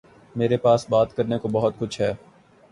میرے 0.35 0.57
پاس 0.57 0.85
بات 0.89 1.15
کرنے 1.15 1.37
کو 1.37 1.47
بہت 1.49 1.73
کچھ 1.79 2.01
ہے 2.01 2.13